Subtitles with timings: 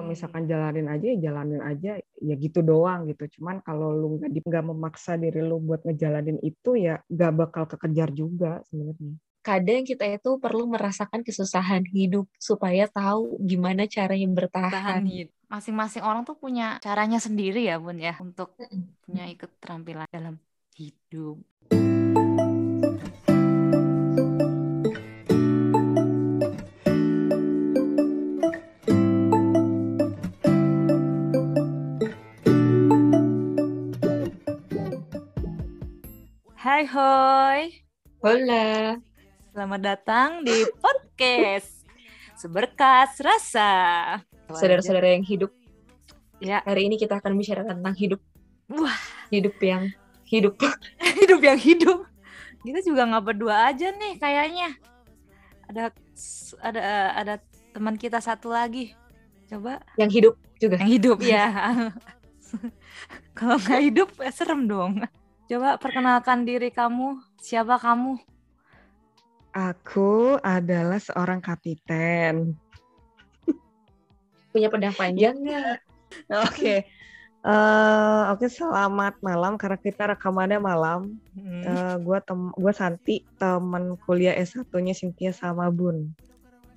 [0.00, 4.32] kalau misalkan jalanin aja ya jalanin aja ya gitu doang gitu cuman kalau lu nggak
[4.48, 10.04] nggak memaksa diri lu buat ngejalanin itu ya nggak bakal kekejar juga sebenarnya kadang kita
[10.08, 15.00] itu perlu merasakan kesusahan hidup supaya tahu gimana caranya bertahan.
[15.48, 18.52] Masing-masing orang tuh punya caranya sendiri ya bun ya untuk
[19.00, 20.36] punya ikut keterampilan dalam
[20.76, 21.40] hidup.
[36.80, 37.60] Hai hoi.
[38.24, 38.96] Hola.
[39.52, 41.84] Selamat datang di podcast
[42.40, 43.72] Seberkas Rasa.
[44.48, 45.52] Saudara-saudara yang hidup.
[46.40, 46.64] Ya.
[46.64, 48.24] Hari ini kita akan bicara tentang hidup.
[48.72, 48.96] Wah.
[49.28, 49.92] Hidup yang
[50.24, 50.56] hidup.
[51.20, 52.08] hidup yang hidup.
[52.64, 54.72] Kita juga nggak berdua aja nih kayaknya.
[55.68, 55.92] Ada
[56.64, 56.80] ada
[57.12, 57.34] ada
[57.76, 58.96] teman kita satu lagi.
[59.52, 59.84] Coba.
[60.00, 60.80] Yang hidup juga.
[60.80, 61.44] Yang hidup ya.
[63.36, 65.04] Kalau nggak hidup ya serem dong.
[65.50, 67.18] Coba perkenalkan diri kamu.
[67.42, 68.22] Siapa kamu?
[69.50, 72.54] Aku adalah seorang kapiten.
[74.54, 75.78] Punya pedang panjang nggak?
[76.46, 76.86] Oke.
[77.42, 81.18] Uh, Oke, okay, selamat malam karena kita rekamannya malam.
[81.34, 81.62] Hmm.
[81.66, 86.14] Uh, gua tem gua Santi, teman kuliah S1-nya Cynthia sama Bun.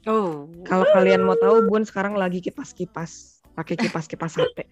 [0.09, 0.49] Oh.
[0.65, 4.65] Kalau kalian mau tahu Bun sekarang lagi kipas-kipas, pakai kipas-kipas HP.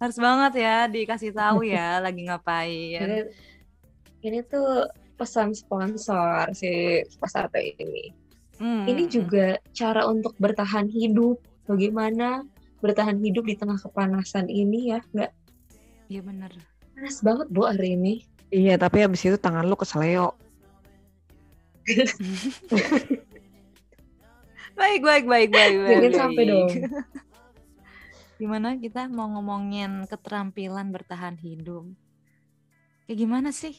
[0.00, 3.02] Harus banget ya dikasih tahu ya lagi ngapain.
[3.02, 3.20] Ini,
[4.26, 8.10] ini tuh pesan sponsor si pasar ini.
[8.58, 8.86] Hmm.
[8.86, 11.38] Ini juga cara untuk bertahan hidup.
[11.66, 12.42] Bagaimana
[12.82, 15.30] bertahan hidup di tengah kepanasan ini ya, nggak?
[16.10, 16.50] Iya benar.
[16.98, 18.26] Panas banget bu hari ini.
[18.52, 20.36] Iya, tapi habis itu tangan lu keseleo.
[24.78, 25.98] baik, baik, baik, baik, baik.
[25.98, 26.68] Jangan sampai dong.
[28.42, 31.86] Gimana kita mau ngomongin keterampilan bertahan hidup?
[33.06, 33.78] Kayak gimana sih?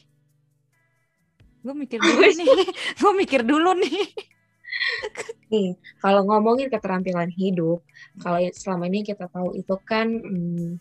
[1.64, 2.48] gue mikir dulu nih
[3.00, 4.04] gue mikir dulu nih
[5.48, 7.80] nih kalau ngomongin keterampilan hidup
[8.20, 10.76] kalau selama ini kita tahu itu kan hmm,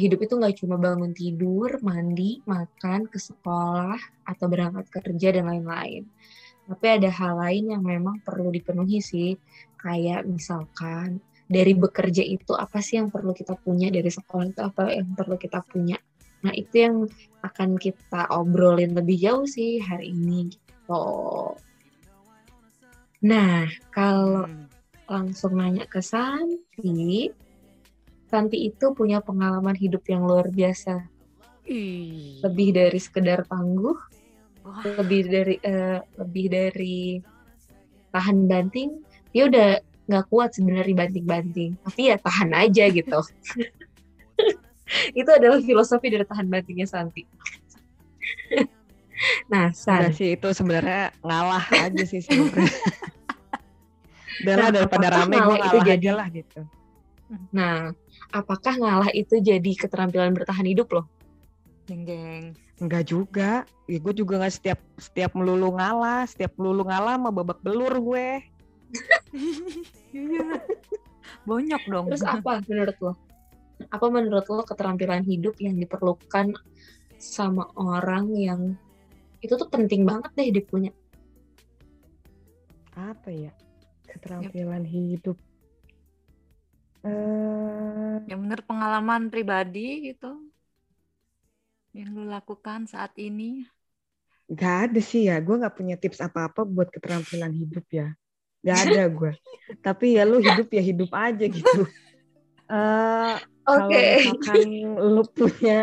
[0.00, 6.08] hidup itu nggak cuma bangun tidur mandi makan ke sekolah atau berangkat kerja dan lain-lain
[6.64, 9.36] tapi ada hal lain yang memang perlu dipenuhi sih
[9.76, 14.82] kayak misalkan dari bekerja itu apa sih yang perlu kita punya dari sekolah itu apa
[14.90, 15.98] yang perlu kita punya
[16.46, 16.96] Nah, itu yang
[17.42, 21.06] akan kita obrolin lebih jauh sih hari ini gitu.
[23.26, 24.70] Nah, kalau hmm.
[25.10, 27.34] langsung nanya ke Santi,
[28.30, 31.02] Santi itu punya pengalaman hidup yang luar biasa.
[31.66, 32.38] Ih.
[32.46, 33.98] Lebih dari sekedar tangguh,
[34.62, 34.82] Wah.
[35.02, 37.18] lebih dari uh, lebih dari
[38.14, 39.02] tahan banting,
[39.34, 39.70] dia udah
[40.06, 43.18] nggak kuat sebenarnya banting-banting, tapi ya tahan aja gitu.
[45.20, 47.26] itu adalah filosofi dari tahan bantingnya Santi.
[49.52, 50.14] nah, San.
[50.14, 52.70] sih itu sebenarnya ngalah aja sih sebenarnya.
[54.46, 56.60] Udah nah, daripada rame gue ngalah itu jadi lah gitu.
[57.50, 57.90] Nah,
[58.30, 61.06] apakah ngalah itu jadi keterampilan bertahan hidup loh?
[61.88, 62.54] Geng-geng.
[62.76, 63.64] Enggak juga.
[63.88, 68.44] Ya, gue juga nggak setiap setiap melulu ngalah, setiap melulu ngalah sama babak belur gue.
[70.16, 70.64] Iya.
[71.44, 72.06] Bonyok dong.
[72.08, 73.12] Terus apa menurut lo?
[73.92, 76.56] apa menurut lo keterampilan hidup yang diperlukan
[77.16, 78.60] sama orang yang
[79.44, 80.92] itu tuh penting banget deh dia punya
[82.96, 83.52] apa ya
[84.08, 84.92] keterampilan yep.
[84.92, 85.38] hidup
[87.04, 88.16] uh...
[88.24, 90.40] yang bener pengalaman pribadi gitu
[91.92, 93.64] yang lo lakukan saat ini
[94.46, 98.14] Gak ada sih ya, gue gak punya tips apa-apa buat keterampilan hidup ya.
[98.66, 99.32] Gak ada gue.
[99.78, 101.86] Tapi ya lu hidup ya hidup aja gitu.
[102.66, 103.38] Uh,
[103.78, 103.94] Oke.
[103.94, 104.10] Okay.
[104.26, 104.68] misalkan
[104.98, 105.78] lu punya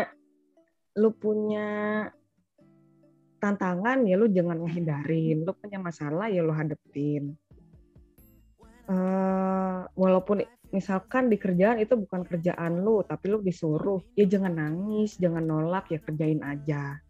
[0.94, 1.68] lu punya
[3.40, 5.48] tantangan ya lu jangan menghindarin.
[5.48, 7.32] Lu punya masalah ya lu hadepin.
[8.84, 15.16] Uh, walaupun misalkan di kerjaan itu bukan kerjaan lu, tapi lu disuruh, ya jangan nangis,
[15.16, 17.00] jangan nolak, ya kerjain aja.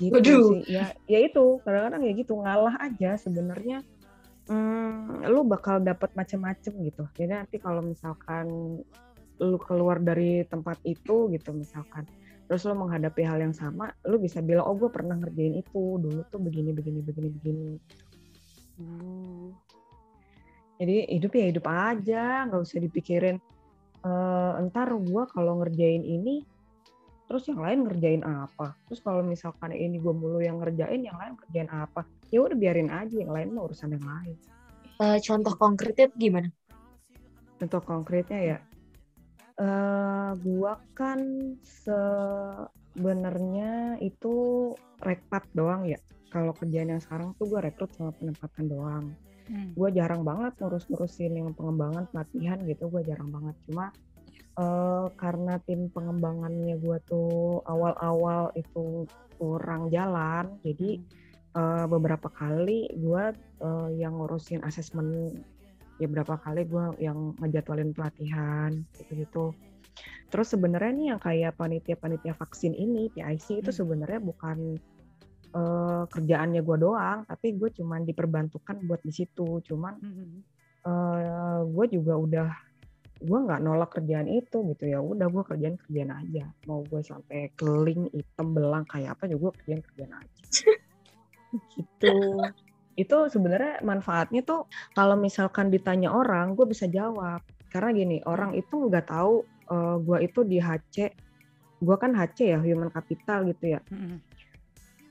[0.00, 0.64] Gitu Waduh.
[0.64, 0.72] sih.
[0.72, 3.84] Ya, ya itu kadang-kadang ya gitu ngalah aja sebenarnya.
[4.50, 7.02] Hmm, lu bakal dapat macam-macam gitu.
[7.14, 8.50] Jadi nanti kalau misalkan
[9.40, 12.04] lu keluar dari tempat itu gitu misalkan
[12.44, 16.20] terus lu menghadapi hal yang sama lu bisa bilang oh gue pernah ngerjain itu dulu
[16.28, 17.70] tuh begini begini begini begini
[18.76, 19.46] hmm.
[20.76, 23.40] jadi hidup ya hidup aja nggak usah dipikirin
[24.04, 24.10] e,
[24.60, 26.44] entar gue kalau ngerjain ini
[27.30, 31.38] terus yang lain ngerjain apa terus kalau misalkan ini gue mulu yang ngerjain yang lain
[31.38, 32.02] ngerjain apa
[32.34, 34.34] ya udah biarin aja yang lain mah urusan yang lain
[34.98, 36.50] uh, contoh konkretnya gimana
[37.60, 38.56] Contoh konkretnya ya,
[39.60, 41.20] uh, gua kan
[41.60, 44.72] sebenarnya itu
[45.04, 46.00] rekpat doang ya.
[46.32, 49.12] Kalau kerjaan yang sekarang tuh gue rekrut sama penempatan doang.
[49.50, 49.74] Hmm.
[49.76, 53.52] Gue jarang banget ngurus-ngurusin yang pengembangan pelatihan gitu, gue jarang banget.
[53.68, 53.92] Cuma
[54.60, 59.08] uh, karena tim pengembangannya gue tuh awal-awal itu
[59.40, 61.00] kurang jalan, jadi
[61.56, 63.24] uh, beberapa kali gue
[63.64, 65.32] uh, yang ngurusin asesmen
[66.00, 69.52] ya berapa kali gue yang ngejadwalin pelatihan gitu-gitu.
[70.32, 73.78] Terus sebenarnya nih yang kayak panitia-panitia vaksin ini PIC itu hmm.
[73.84, 74.80] sebenarnya bukan
[75.52, 79.60] uh, kerjaannya gue doang, tapi gue cuman diperbantukan buat di situ.
[79.60, 80.00] Cuman
[80.88, 82.69] uh, gue juga udah
[83.20, 86.44] gue nggak nolak kerjaan itu gitu ya udah gue kerjaan kerjaan aja.
[86.64, 90.42] Mau gue sampai keling hitam belang kayak apa juga gue kerjaan kerjaan aja.
[91.50, 92.14] Gitu.
[92.94, 97.42] Itu sebenarnya manfaatnya tuh kalau misalkan ditanya orang gue bisa jawab.
[97.66, 101.10] Karena gini orang itu nggak tahu uh, gue itu di HC
[101.80, 103.80] gue kan HC ya human capital gitu ya.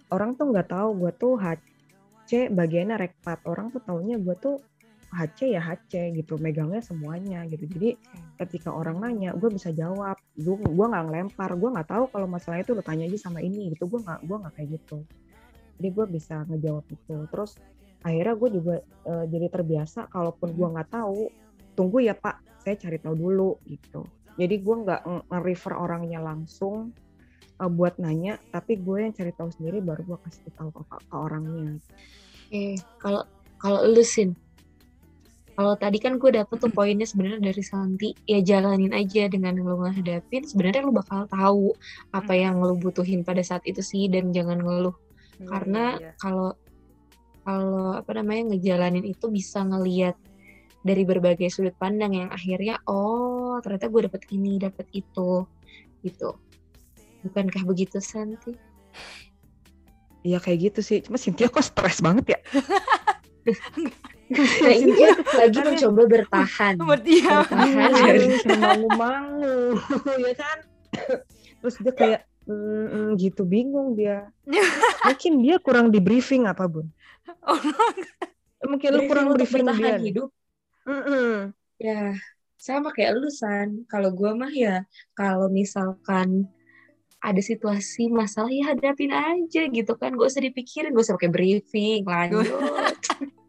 [0.09, 3.43] Orang tuh nggak tahu gue tuh HC bagiannya rekpat.
[3.43, 4.63] Orang tuh taunya gue tuh
[5.09, 7.65] HC ya HC gitu megangnya semuanya gitu.
[7.65, 7.97] Jadi
[8.37, 10.17] ketika orang nanya gue bisa jawab.
[10.37, 13.73] Gue gue nggak ngelempar gue nggak tahu kalau masalah itu lo tanya aja sama ini
[13.73, 13.89] gitu.
[13.89, 14.97] Gue nggak gue nggak kayak gitu.
[15.79, 17.15] Jadi gue bisa ngejawab itu.
[17.33, 17.51] Terus
[18.05, 18.75] akhirnya gue juga
[19.09, 20.73] uh, jadi terbiasa kalaupun gue hmm.
[20.77, 21.27] nggak tahu
[21.75, 24.05] tunggu ya pak saya cari tahu dulu gitu.
[24.39, 26.95] Jadi gue nggak nge-refer orangnya langsung
[27.59, 31.15] uh, buat nanya tapi gue yang cari tahu sendiri baru gue kasih tahu ke, ke
[31.15, 31.75] orangnya.
[32.53, 33.25] Eh kalau
[33.59, 34.37] kalau lu sin
[35.59, 39.83] kalau tadi kan gue dapet tuh poinnya sebenarnya dari Santi ya jalanin aja dengan lo
[39.83, 41.75] ngadepin sebenarnya lo bakal tahu
[42.15, 44.95] apa yang lo butuhin pada saat itu sih dan jangan ngeluh.
[45.35, 46.15] Hmm, karena iya.
[46.15, 46.55] kalau
[47.43, 50.15] kalau apa namanya ngejalanin itu bisa ngeliat
[50.79, 55.43] dari berbagai sudut pandang yang akhirnya oh ternyata gue dapet ini dapet itu
[56.07, 56.39] gitu.
[57.27, 58.55] Bukankah begitu Santi?
[60.23, 61.03] Iya kayak gitu sih.
[61.03, 62.39] Cuma Cynthia kok stres banget ya
[64.29, 66.73] nah ini dia lagi mencoba bertahan.
[66.77, 67.45] Bertahan.
[67.97, 68.27] Dari
[68.61, 69.81] mangu-mangu
[70.25, 70.57] ya kan?
[71.59, 74.29] Terus dia kayak mm, mm, gitu bingung dia.
[75.09, 76.85] Mungkin dia kurang di briefing apa bun?
[77.45, 77.61] Oh,
[78.65, 80.29] mungkin lu kurang briefing bertahan dia hidup.
[80.89, 81.31] Mm -mm.
[81.77, 82.01] ya
[82.57, 83.85] sama kayak lu san.
[83.85, 86.49] Kalau gue mah ya kalau misalkan
[87.19, 90.13] ada situasi masalah ya hadapin aja gitu kan.
[90.17, 92.49] Gak usah dipikirin gak usah pakai briefing lanjut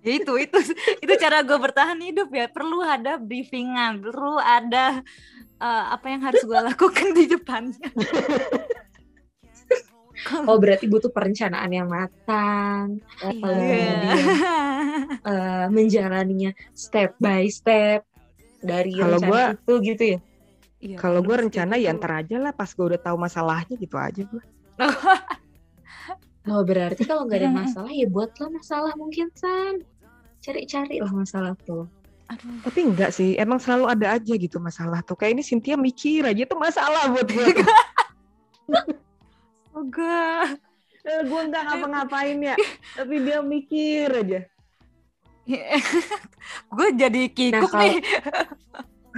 [0.00, 0.58] ya itu itu
[1.04, 2.46] itu cara gue bertahan hidup ya.
[2.48, 5.04] Perlu ada briefingan perlu ada
[5.60, 7.88] uh, apa yang harus gue lakukan di depannya.
[10.44, 13.40] Oh berarti butuh perencanaan yang matang iya.
[13.40, 13.96] kemudian
[15.24, 18.04] uh, menjalaninya step by step
[18.60, 20.18] dari kalau gue itu gitu ya?
[20.80, 24.24] Iya, kalau gue rencana ya ntar aja lah pas gue udah tahu masalahnya gitu aja
[24.24, 24.44] gue
[26.48, 29.84] Oh berarti kalau nggak ada masalah ya buatlah masalah mungkin San.
[30.40, 31.84] Cari-cari lah masalah tuh.
[32.30, 32.62] Aduh.
[32.64, 35.18] Tapi enggak sih, emang selalu ada aja gitu masalah tuh.
[35.18, 37.46] Kayak ini Cynthia mikir aja tuh masalah buat gue.
[39.76, 40.56] Enggak.
[41.00, 42.56] eh, gue enggak ngapa-ngapain ya,
[42.92, 44.40] tapi dia mikir aja.
[46.76, 47.98] gue jadi kikuk nah, nih.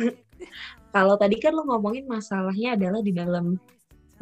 [0.95, 3.59] kalau tadi kan lo ngomongin masalahnya adalah di dalam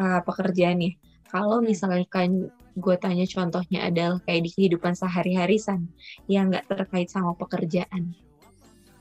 [0.01, 0.93] uh, pekerjaan ya.
[1.29, 5.91] Kalau misalkan gue tanya contohnya adalah kayak di kehidupan sehari-hari san
[6.31, 8.15] yang nggak terkait sama pekerjaan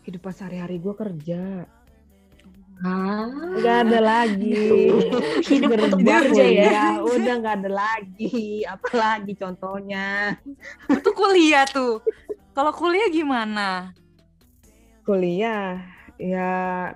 [0.03, 1.69] kehidupan sehari-hari gue kerja
[2.79, 3.27] Ah,
[3.59, 4.87] nggak ada lagi.
[5.51, 6.63] Hidup untuk bekerja ya.
[6.71, 6.85] ya.
[7.03, 8.63] Udah nggak ada lagi.
[8.63, 10.39] Apalagi contohnya.
[10.87, 11.99] Itu kuliah tuh.
[12.55, 13.91] Kalau kuliah gimana?
[15.03, 15.83] Kuliah,
[16.15, 16.51] ya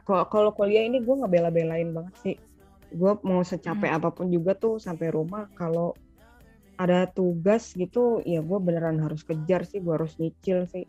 [0.07, 2.35] kalau kuliah ini gue nggak bela-belain banget sih.
[2.93, 3.97] Gue mau secapek hmm.
[3.99, 5.99] apa pun juga tuh sampai rumah kalau
[6.83, 10.83] ada tugas gitu ya gue beneran harus kejar sih gue harus nyicil sih.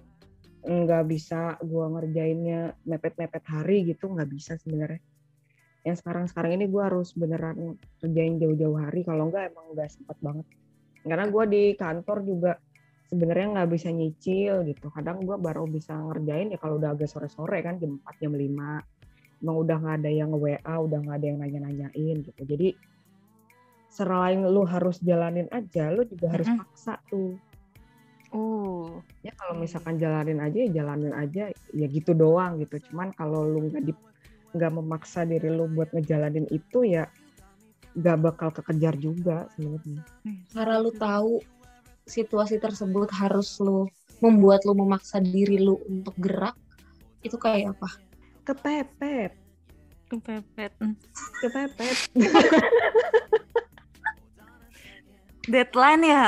[0.65, 5.01] Nggak bisa gue ngerjainnya mepet-mepet hari gitu nggak bisa sebenarnya.
[5.85, 10.47] Yang sekarang-sekarang ini gue harus beneran kerjain jauh-jauh hari kalau enggak emang nggak sempat banget.
[11.05, 12.53] Karena gue di kantor juga
[13.13, 14.89] sebenarnya nggak bisa nyicil gitu.
[14.89, 19.45] Kadang gue baru bisa ngerjain ya kalau udah agak sore-sore kan jam 4 jam 5
[19.45, 22.43] emang udah nggak ada yang WA udah nggak ada yang nanya-nanyain gitu.
[22.49, 22.69] Jadi
[23.95, 26.67] selain lu harus jalanin aja, lu juga harus mm -hmm.
[26.67, 27.39] paksa tuh.
[28.35, 28.99] Oh.
[29.23, 32.83] Ya kalau misalkan jalanin aja ya jalanin aja ya gitu doang gitu.
[32.91, 33.95] Cuman kalau lu nggak di
[34.55, 37.07] nggak memaksa diri lu buat ngejalanin itu ya
[37.95, 40.03] nggak bakal kekejar juga sebenarnya.
[40.51, 41.39] Karena lu tahu
[42.11, 43.87] situasi tersebut harus lu
[44.19, 46.59] membuat lu memaksa diri lu untuk gerak
[47.23, 48.03] itu kayak apa?
[48.43, 49.33] Kepepet.
[50.11, 50.73] Kepepet.
[51.39, 51.99] Kepepet.
[55.45, 56.27] Deadline ya.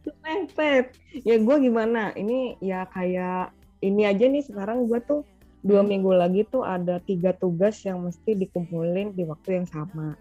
[0.00, 0.96] Kepepet.
[1.26, 2.12] Ya gue gimana?
[2.16, 3.52] Ini ya kayak
[3.84, 5.20] ini aja nih sekarang gue tuh
[5.60, 10.16] dua minggu lagi tuh ada tiga tugas yang mesti dikumpulin di waktu yang sama.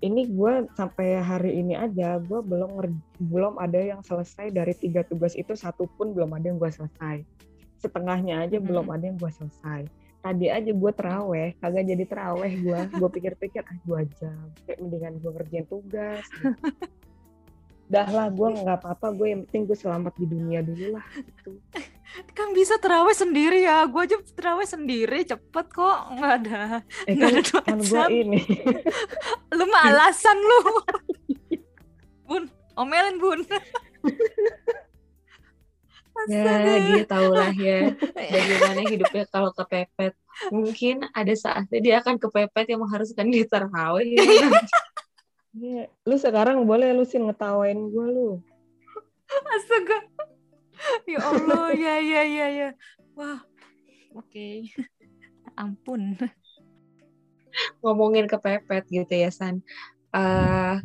[0.00, 2.80] Ini gue sampai hari ini aja gue belum
[3.20, 7.24] belum ada yang selesai dari tiga tugas itu satu pun belum ada yang gue selesai.
[7.80, 8.66] Setengahnya aja hmm.
[8.68, 9.88] belum ada yang gue selesai.
[10.20, 12.80] Tadi aja gue teraweh, kagak jadi teraweh gue.
[13.00, 16.24] Gue pikir-pikir ah dua jam, kayak mendingan gue ngerjain tugas.
[16.28, 16.52] Gitu.
[17.90, 21.58] dah lah gue nggak apa-apa gue yang penting gue selamat di dunia dulu lah gitu.
[22.38, 27.30] Kan bisa terawih sendiri ya gue aja terawih sendiri cepet kok nggak ada eh, nggak
[27.38, 28.42] ada kan gue ini.
[29.58, 30.60] Lu mah alasan lu.
[32.30, 33.40] Bun omelin bun.
[36.26, 40.14] Ya dia tahu lah ya bagaimana hidupnya kalau kepepet.
[40.50, 44.18] Mungkin ada saatnya dia akan kepepet yang mengharuskan dia terawih
[45.50, 48.28] Iya, lu sekarang boleh lu sih ngetawain gue lu.
[49.58, 49.98] Astaga.
[51.10, 52.68] Ya Allah, ya ya ya ya.
[53.18, 53.42] Wah.
[54.14, 54.66] Oke.
[54.70, 54.74] Okay.
[55.58, 56.14] Ampun.
[57.82, 59.62] Ngomongin kepepet gitu ya, San.
[60.14, 60.78] Uh,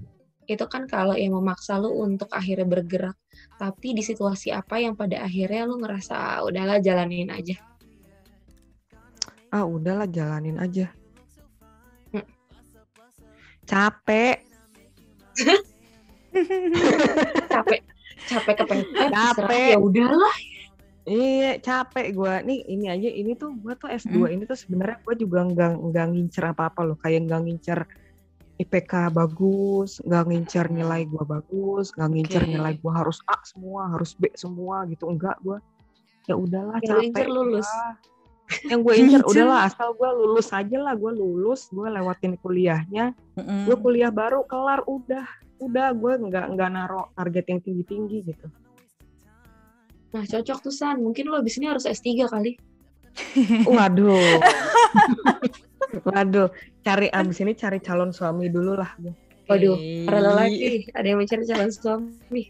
[0.46, 3.18] itu kan kalau yang memaksa lu untuk akhirnya bergerak.
[3.58, 7.58] Tapi di situasi apa yang pada akhirnya lu ngerasa ah, udahlah jalanin aja.
[9.50, 10.90] Ah, udahlah jalanin aja.
[12.14, 12.26] Hmm.
[13.66, 14.45] Capek
[17.54, 17.82] capek.
[18.26, 19.76] Capek kepepet capek.
[19.76, 20.38] ya udahlah.
[21.06, 24.34] Iya capek gue nih ini aja ini tuh gue tuh S2 hmm.
[24.34, 26.98] ini tuh sebenarnya gue juga nggak nggak ngincer apa apa loh.
[26.98, 27.80] Kayak nggak ngincer
[28.56, 32.52] IPK bagus nggak ngincer nilai gue bagus nggak ngincer okay.
[32.56, 35.06] nilai gue harus A semua harus B semua gitu.
[35.12, 35.62] Enggak gue
[36.26, 37.30] ya udahlah capek.
[37.30, 37.70] lulus
[38.70, 43.14] yang gue incer udahlah asal gue lulus aja lah gue lulus gue lewatin kuliahnya.
[43.36, 43.60] Mm-hmm.
[43.68, 45.26] gue kuliah baru kelar udah
[45.60, 48.48] udah gue nggak nggak naro target yang tinggi tinggi gitu.
[50.14, 51.02] Nah cocok tuh san.
[51.02, 52.56] Mungkin lo abis ini harus S3 kali.
[53.76, 54.40] Waduh.
[56.08, 56.48] Waduh.
[56.86, 58.92] Cari abis ini cari calon suami dulu lah.
[59.50, 60.86] Waduh para lagi.
[60.94, 62.44] Ada yang mencari calon suami.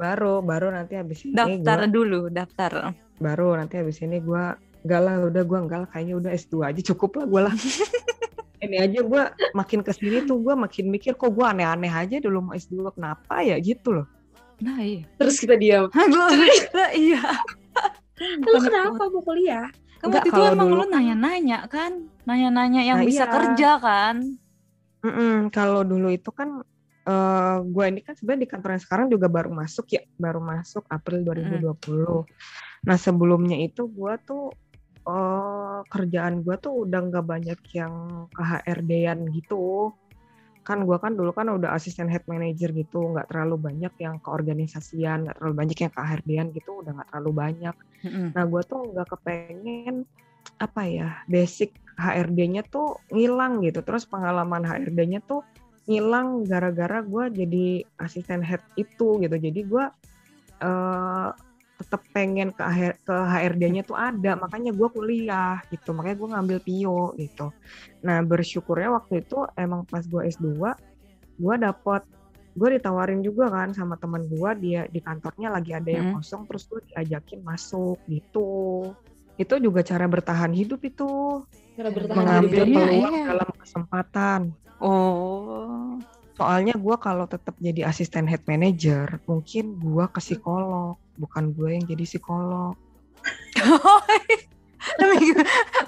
[0.00, 2.72] Baru baru nanti abis ini daftar gua, dulu daftar.
[3.20, 4.44] Baru nanti abis ini gue
[4.84, 7.54] enggak lah udah gue enggak lah kayaknya udah S2 aja cukup lah gue lah.
[8.64, 9.22] Ini aja gue
[9.54, 13.42] makin ke sini tuh gue makin mikir kok gue aneh-aneh aja dulu mau S2 kenapa
[13.42, 13.56] ya?
[13.62, 14.06] Gitu loh.
[14.58, 15.06] Nah iya.
[15.14, 15.86] Terus kita diam.
[15.94, 16.30] Nah,
[16.98, 17.22] iya.
[18.42, 19.70] Lu kenapa mau kuliah?
[19.98, 23.34] Kan waktu itu emang dulu, lu nanya-nanya kan nanya-nanya yang nah, bisa iya.
[23.34, 24.16] kerja kan?
[25.02, 26.62] Mm -mm, kalau dulu itu kan
[27.08, 30.40] uh, eh, gue ini kan sebenarnya di kantor yang sekarang juga baru masuk ya baru
[30.44, 32.22] masuk April 2020 mm.
[32.84, 34.52] nah sebelumnya itu gue tuh
[35.08, 37.94] uh, kerjaan gue tuh udah nggak banyak yang
[38.28, 39.96] ke HRD-an gitu.
[40.62, 44.28] Kan gue kan dulu kan udah asisten head manager gitu nggak terlalu banyak yang ke
[44.28, 47.76] organisasian nggak terlalu banyak yang ke HRD-an gitu udah nggak terlalu banyak.
[47.98, 48.26] Mm-hmm.
[48.36, 50.06] nah gue tuh nggak kepengen
[50.62, 53.80] apa ya basic HRD-nya tuh ngilang gitu.
[53.80, 55.42] Terus pengalaman HRD-nya tuh
[55.88, 59.36] ngilang gara-gara gue jadi asisten head itu gitu.
[59.40, 59.84] Jadi gue
[60.62, 61.30] uh,
[61.78, 62.62] tetap pengen ke,
[63.06, 67.54] ke HRD-nya tuh ada makanya gue kuliah gitu makanya gue ngambil PIO gitu.
[68.02, 70.58] Nah bersyukurnya waktu itu emang pas gue S2
[71.38, 72.02] gue dapet
[72.58, 76.16] gue ditawarin juga kan sama teman gue dia di kantornya lagi ada yang hmm.
[76.18, 78.90] kosong terus gue diajakin masuk gitu.
[79.38, 81.46] Itu juga cara bertahan hidup itu.
[81.78, 83.24] Cara bertahan mengambil hidup peluang iya.
[83.30, 84.40] dalam kesempatan.
[84.82, 86.02] Oh.
[86.34, 91.84] Soalnya gue kalau tetap jadi asisten head manager mungkin gue ke psikolog bukan gue yang
[91.84, 92.78] jadi psikolog.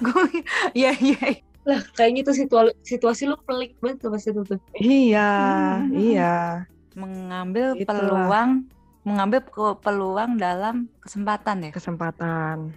[0.02, 0.44] Gue
[0.74, 4.58] ya ya lah kayaknya tuh situasi, situasi lu pelik banget tuh pas itu tuh.
[4.80, 5.32] Iya
[5.84, 5.92] hmm.
[5.92, 6.36] iya.
[6.96, 7.86] Mengambil Itulah.
[7.86, 8.50] peluang
[9.04, 9.40] mengambil
[9.80, 11.70] peluang dalam kesempatan ya?
[11.72, 12.72] Kesempatan.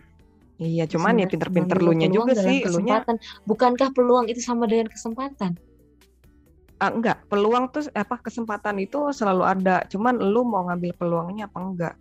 [0.60, 3.18] Iya cuman ya pinter-pinter lu nya juga sih kesempatan.
[3.48, 5.56] Bukankah peluang itu sama dengan kesempatan?
[6.84, 7.24] Ah, enggak.
[7.32, 9.88] Peluang tuh apa kesempatan itu selalu ada.
[9.88, 11.96] Cuman lu mau ngambil peluangnya apa enggak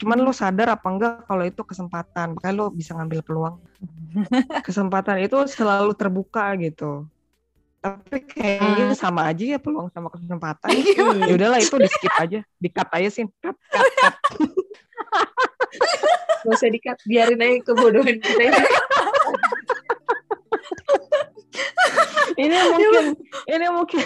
[0.00, 3.56] cuman lo sadar apa enggak kalau itu kesempatan makanya lo bisa ngambil peluang.
[4.66, 7.08] Kesempatan itu selalu terbuka gitu.
[7.82, 8.98] Tapi kayaknya hmm.
[8.98, 10.70] sama aja ya peluang sama kesempatan.
[11.28, 12.40] Ya udahlah itu di skip aja.
[12.60, 14.14] Di cut aja sih cut cut, cut.
[16.42, 18.50] Gak usah dikat biarin aja kebodohan kita
[22.40, 23.04] ini mungkin
[23.46, 24.04] ini mungkin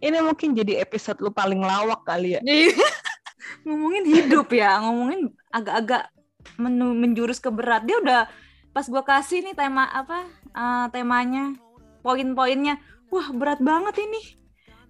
[0.00, 2.40] ini mungkin jadi episode lu paling lawak kali ya.
[2.44, 2.72] Iya
[3.64, 6.10] ngomongin hidup ya, ngomongin agak-agak
[6.60, 7.84] menjurus ke berat.
[7.88, 8.22] Dia udah
[8.74, 11.54] pas gue kasih nih tema apa uh, temanya
[12.02, 12.80] poin-poinnya.
[13.08, 14.22] Wah berat banget ini.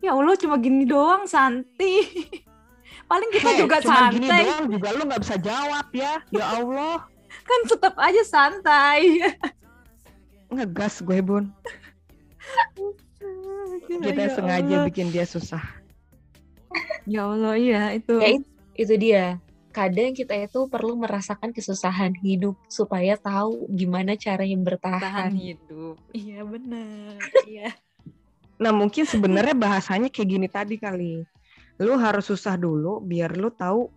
[0.00, 2.04] Ya Allah cuma gini doang Santi.
[3.10, 4.14] Paling kita hey, juga cuma santai.
[4.16, 6.12] gini doang juga lu nggak bisa jawab ya.
[6.32, 6.96] Ya Allah.
[7.48, 9.20] Kan tetap aja santai.
[10.54, 11.50] Ngegas gue bun.
[13.84, 15.83] Kita ya sengaja bikin dia susah
[17.04, 18.14] ya Allah iya itu.
[18.20, 18.28] Ya,
[18.74, 19.24] itu dia.
[19.74, 25.02] Kadang kita itu perlu merasakan kesusahan hidup supaya tahu gimana caranya bertahan.
[25.02, 25.96] Tahan hidup.
[26.14, 27.18] Iya benar.
[27.46, 27.70] Iya.
[28.54, 31.26] Nah mungkin sebenarnya bahasanya kayak gini tadi kali.
[31.82, 33.90] Lu harus susah dulu biar lu tahu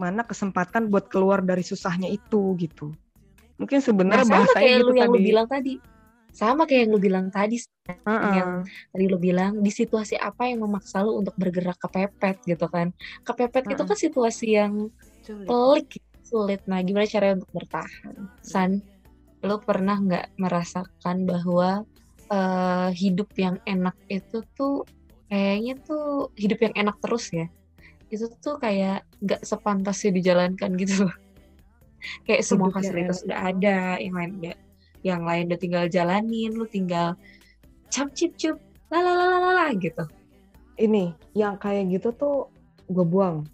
[0.00, 2.96] mana kesempatan buat keluar dari susahnya itu gitu.
[3.60, 5.12] Mungkin sebenarnya nah, bahasanya gitu yang tadi.
[5.12, 5.72] lu bilang tadi
[6.38, 7.58] sama kayak yang lu bilang tadi
[7.90, 8.30] uh -uh.
[8.30, 8.50] yang
[8.94, 12.94] tadi lu bilang di situasi apa yang memaksa lu untuk bergerak kepepet gitu kan.
[13.26, 13.74] Kepepet uh -uh.
[13.74, 14.72] itu kan situasi yang
[15.26, 15.46] sulit.
[15.50, 15.88] pelik
[16.22, 16.60] sulit.
[16.70, 18.14] Nah gimana caranya untuk bertahan?
[18.46, 18.78] San
[19.42, 21.82] lu pernah nggak merasakan bahwa
[22.30, 24.86] uh, hidup yang enak itu tuh
[25.26, 27.50] kayaknya tuh hidup yang enak terus ya?
[28.14, 31.10] Itu tuh kayak nggak sepantasnya dijalankan gitu.
[31.10, 31.16] Loh
[32.26, 34.67] kayak semua fasilitas udah ada yang lain udah
[35.06, 37.14] yang lain udah tinggal jalanin lu tinggal
[37.88, 40.04] cap cip cup lalalala gitu.
[40.78, 42.36] Ini yang kayak gitu tuh
[42.88, 43.44] gue buang.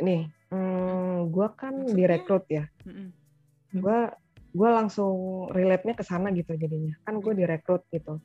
[0.00, 1.96] Nih hmm, gue kan Maksudnya?
[1.96, 2.64] direkrut ya.
[3.72, 4.00] Gue
[4.52, 6.92] gue langsung relate-nya ke sana gitu jadinya.
[7.08, 8.20] Kan gue direkrut gitu.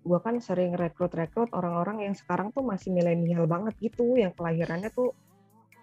[0.00, 5.12] Gue kan sering rekrut-rekrut orang-orang yang sekarang tuh masih milenial banget gitu, yang kelahirannya tuh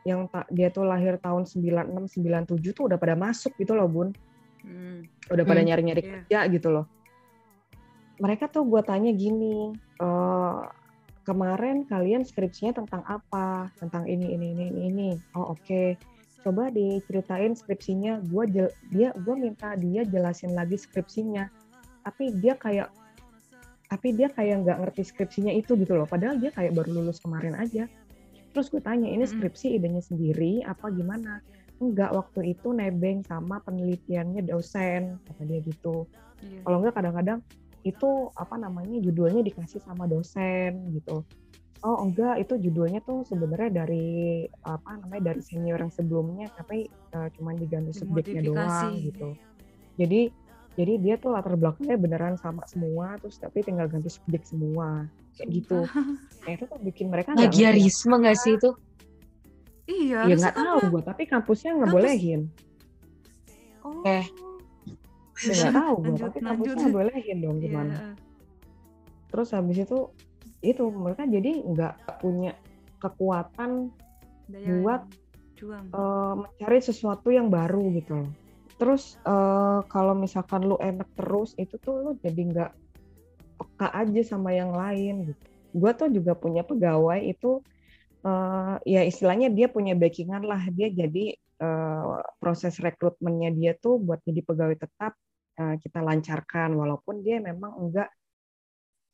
[0.07, 4.15] yang tak dia tuh lahir tahun 96 97 tuh udah pada masuk gitu loh, Bun.
[4.63, 5.05] Hmm.
[5.29, 5.67] Udah pada hmm.
[5.69, 6.11] nyari-nyari hmm.
[6.11, 6.85] kerja gitu loh.
[8.17, 10.07] Mereka tuh gue tanya gini, e,
[11.21, 13.69] kemarin kalian skripsinya tentang apa?
[13.77, 14.81] Tentang ini ini ini ini.
[14.89, 15.09] ini.
[15.37, 15.61] Oh, oke.
[15.61, 15.87] Okay.
[16.41, 18.25] Coba diceritain skripsinya.
[18.25, 21.45] Gua jel, dia gue minta dia jelasin lagi skripsinya.
[22.01, 22.89] Tapi dia kayak
[23.87, 27.55] tapi dia kayak nggak ngerti skripsinya itu gitu loh padahal dia kayak baru lulus kemarin
[27.55, 27.87] aja
[28.51, 31.39] terus gue tanya ini skripsi idenya sendiri apa gimana
[31.77, 36.05] enggak waktu itu nebeng sama penelitiannya dosen kata dia gitu.
[36.41, 36.61] Yeah.
[36.65, 37.39] kalau enggak kadang-kadang
[37.81, 41.23] itu apa namanya judulnya dikasih sama dosen gitu.
[41.85, 47.29] Oh enggak itu judulnya tuh sebenarnya dari apa namanya dari senior yang sebelumnya tapi uh,
[47.37, 49.37] cuman diganti subjeknya doang gitu.
[49.95, 50.33] Jadi
[50.77, 55.05] jadi dia tuh latar belakangnya beneran sama semua terus tapi tinggal ganti subjek semua.
[55.37, 55.79] Kayak gitu.
[56.45, 58.73] Nah itu tuh bikin mereka plagiarisme nggak sih itu
[59.87, 62.41] iya ya nggak tahu gue tapi kampusnya nggak bolehin
[63.83, 64.03] oh.
[64.05, 64.25] eh.
[65.37, 67.93] Ya nggak tahu gue tapi kampusnya nggak bolehin dong gimana?
[67.93, 68.13] yeah.
[69.29, 69.99] terus habis itu
[70.65, 72.57] itu mereka jadi nggak punya
[72.97, 73.93] kekuatan
[74.49, 75.01] Daya buat
[75.93, 78.25] uh, mencari sesuatu yang baru gitu.
[78.25, 78.31] Loh
[78.77, 82.71] terus uh, kalau misalkan lu enak terus itu tuh lu jadi nggak
[83.57, 85.43] peka aja sama yang lain gitu.
[85.73, 87.61] Gue tuh juga punya pegawai itu
[88.27, 90.61] uh, ya istilahnya dia punya backingan lah.
[90.75, 95.15] Dia jadi uh, proses rekrutmennya dia tuh buat jadi pegawai tetap
[95.59, 96.75] uh, kita lancarkan.
[96.75, 98.09] Walaupun dia memang enggak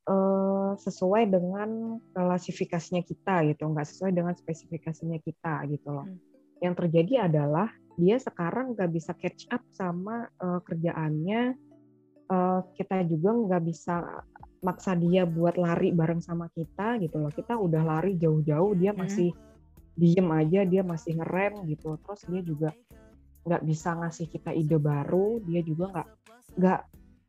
[0.10, 3.70] uh, sesuai dengan klasifikasinya kita gitu.
[3.70, 6.08] Nggak sesuai dengan spesifikasinya kita gitu loh.
[6.10, 6.20] Hmm.
[6.64, 7.68] yang terjadi adalah
[8.00, 11.60] dia sekarang nggak bisa catch up sama uh, kerjaannya.
[12.32, 14.24] Uh, kita juga nggak bisa
[14.64, 17.30] maksa dia buat lari bareng sama kita gitu loh.
[17.30, 19.00] Kita udah lari jauh-jauh dia hmm.
[19.04, 20.00] masih hmm.
[20.00, 22.00] diem aja dia masih ngerem gitu.
[22.00, 22.70] Terus dia juga
[23.44, 26.08] nggak bisa ngasih kita ide baru dia juga nggak
[26.56, 26.82] nggak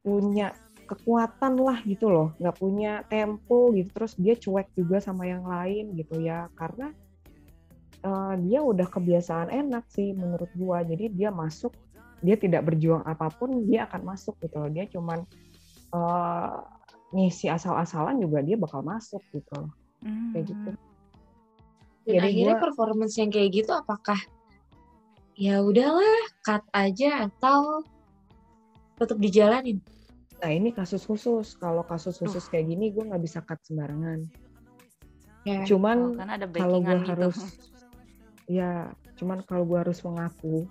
[0.07, 0.55] punya
[0.87, 2.33] kekuatan lah gitu loh.
[2.39, 3.91] Nggak punya tempo gitu.
[3.91, 6.47] Terus dia cuek juga sama yang lain gitu ya.
[6.55, 6.95] Karena
[8.07, 10.87] uh, dia udah kebiasaan enak sih menurut gua.
[10.87, 11.75] Jadi dia masuk
[12.25, 14.71] dia tidak berjuang apa pun dia akan masuk gitu loh.
[14.71, 15.27] Dia cuman
[15.93, 16.74] uh,
[17.15, 19.71] ngisi asal-asalan juga dia bakal masuk gitu loh
[20.03, 20.35] hmm.
[20.35, 20.71] kayak gitu
[22.05, 24.19] dan jadi akhirnya gua, performance yang kayak gitu apakah
[25.39, 27.87] ya udahlah cut aja atau
[28.99, 29.79] tetap dijalanin
[30.43, 34.29] nah ini kasus khusus kalau kasus khusus kayak gini gue nggak bisa cut sembarangan
[35.47, 35.63] ya.
[35.65, 37.09] cuman oh, kalau gue gitu.
[37.15, 37.39] harus
[38.61, 40.69] ya cuman kalau gue harus mengaku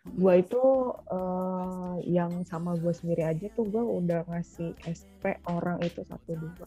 [0.00, 0.64] gue itu
[1.12, 6.66] uh, yang sama gue sendiri aja tuh gue udah ngasih SP orang itu satu dua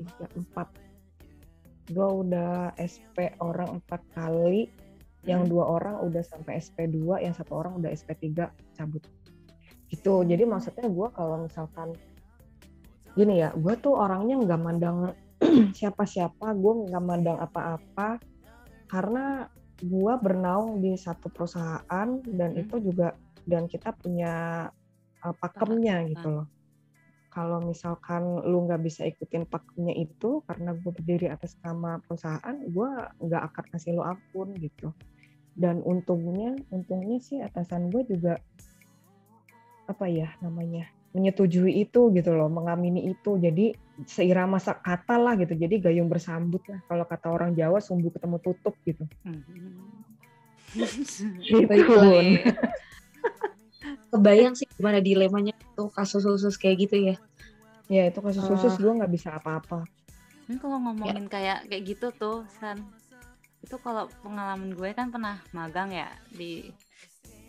[0.00, 0.68] tiga empat.
[1.92, 4.72] Gue udah SP orang empat kali
[5.28, 5.52] yang hmm.
[5.52, 9.04] dua orang udah sampai SP 2 yang satu orang udah SP 3 cabut.
[9.92, 10.14] Gitu.
[10.24, 11.92] Jadi maksudnya gue kalau misalkan
[13.18, 15.12] gini ya gue tuh orangnya nggak mandang
[15.78, 18.22] siapa-siapa gue nggak mandang apa-apa
[18.86, 19.50] karena
[19.84, 22.62] gua bernaung di satu perusahaan dan hmm.
[22.62, 23.16] itu juga
[23.48, 24.66] dan kita punya
[25.24, 26.46] uh, pakemnya gitu loh.
[27.30, 32.90] Kalau misalkan lu nggak bisa ikutin pakemnya itu karena gue berdiri atas nama perusahaan gue
[33.22, 34.90] nggak akan kasih lo ampun gitu.
[35.54, 38.34] Dan untungnya untungnya sih atasan gue juga
[39.86, 43.36] apa ya namanya menyetujui itu gitu loh mengamini itu.
[43.38, 43.74] Jadi
[44.06, 45.54] seirama kata lah gitu.
[45.58, 46.80] Jadi gayung bersambut lah.
[46.86, 49.04] Kalau kata orang Jawa sumbu ketemu tutup gitu.
[51.50, 51.66] Gitu.
[54.10, 57.16] Kebayang sih gimana dilemanya tuh kasus khusus kayak gitu ya.
[57.90, 59.82] Ya itu kasus khusus uh, gue nggak bisa apa-apa.
[60.46, 61.30] Ini kalau ngomongin ya.
[61.30, 62.86] kayak kayak gitu tuh san.
[63.62, 66.70] Itu kalau pengalaman gue kan pernah magang ya di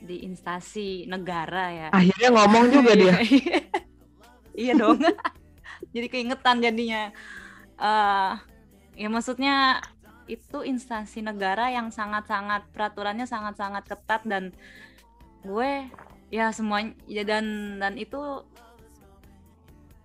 [0.02, 1.88] di instansi negara ya.
[1.94, 3.18] Akhirnya ngomong juga dia.
[4.52, 4.76] Iya.
[4.76, 5.00] Dong.
[5.96, 7.08] Jadi keingetan jadinya.
[7.80, 8.36] Uh,
[9.00, 9.80] ya maksudnya
[10.28, 14.52] itu instansi negara yang sangat-sangat peraturannya sangat-sangat ketat dan
[15.42, 15.88] gue
[16.30, 18.46] ya semuanya ya dan dan itu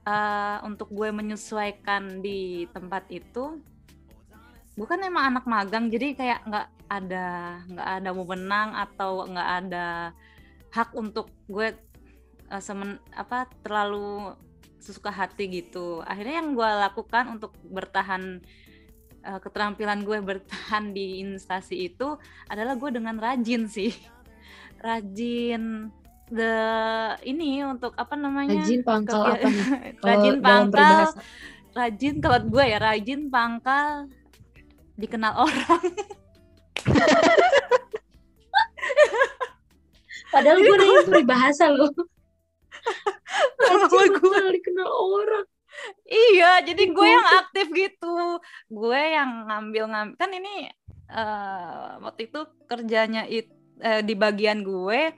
[0.06, 3.60] uh, untuk gue menyesuaikan di tempat itu
[4.76, 7.26] bukan emang anak magang jadi kayak nggak ada
[7.66, 9.86] nggak ada wewenang atau nggak ada
[10.70, 11.72] hak untuk gue
[12.52, 14.36] uh, semen apa terlalu
[14.76, 16.04] sesuka hati gitu.
[16.04, 18.38] Akhirnya yang gue lakukan untuk bertahan
[19.24, 22.14] uh, keterampilan gue bertahan di instansi itu
[22.46, 23.90] adalah gue dengan rajin sih.
[24.86, 25.90] Rajin
[26.28, 26.54] the
[27.24, 29.66] ini untuk apa namanya rajin pangkal apa nih?
[30.06, 31.16] Rajin pangkal
[31.76, 34.08] rajin kalau gue ya rajin pangkal
[34.96, 35.82] dikenal orang.
[40.32, 41.88] Padahal gue nanya peribahasa loh.
[43.60, 45.46] Rajin pangkal dikenal orang.
[46.08, 48.40] Iya jadi gue yang aktif gitu.
[48.68, 50.72] Gue yang ngambil ngambil kan ini
[51.12, 53.48] uh, waktu itu kerjanya it,
[53.80, 55.12] uh, di bagian gue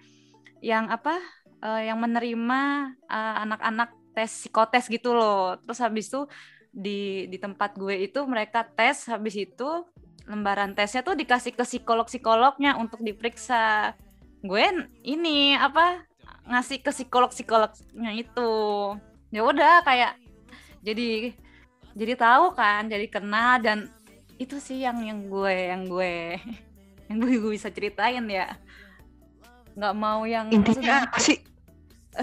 [0.59, 1.19] yang apa
[1.63, 2.61] uh, yang menerima
[3.07, 5.59] uh, anak-anak tes psikotes gitu loh.
[5.63, 6.27] Terus habis itu
[6.73, 9.85] di di tempat gue itu mereka tes habis itu
[10.29, 13.97] lembaran tesnya tuh dikasih ke psikolog psikolognya untuk diperiksa.
[14.45, 14.69] Gue
[15.03, 16.05] ini apa
[16.47, 18.51] ngasih ke psikolog psikolognya itu.
[19.33, 20.21] Ya udah kayak
[20.85, 21.33] jadi
[21.97, 23.79] jadi tahu kan jadi kenal dan
[24.39, 26.39] itu sih yang yang gue yang gue
[27.09, 28.55] yang gue, gue bisa ceritain ya.
[29.75, 31.09] Nggak mau yang intinya maksudnya...
[31.09, 31.39] apa sih?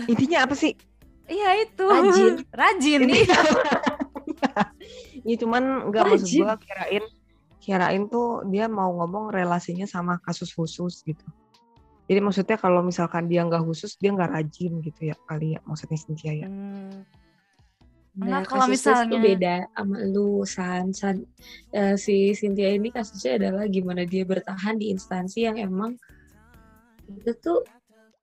[0.06, 0.74] Intinya apa sih?
[1.26, 1.86] Iya itu.
[1.90, 2.34] Rajin.
[2.62, 3.26] Rajin nih
[5.26, 7.06] ya cuman nggak maksud gue kirain
[7.66, 11.26] kirain tuh dia mau ngomong relasinya sama kasus khusus gitu.
[12.06, 15.98] Jadi maksudnya kalau misalkan dia nggak khusus dia nggak rajin gitu ya kali ya maksudnya
[15.98, 16.48] Cynthia ya.
[16.48, 17.02] Hmm.
[18.16, 21.28] Nah, kalau misalnya beda sama lu San, San
[21.76, 26.00] uh, si Cynthia ini kasusnya adalah gimana dia bertahan di instansi yang emang
[27.12, 27.60] itu tuh